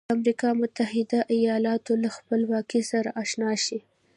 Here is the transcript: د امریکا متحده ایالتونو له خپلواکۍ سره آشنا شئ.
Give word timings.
د 0.07 0.13
امریکا 0.17 0.49
متحده 0.61 1.19
ایالتونو 1.35 2.01
له 2.03 2.09
خپلواکۍ 2.17 2.81
سره 2.91 3.09
آشنا 3.21 3.51
شئ. 3.65 3.79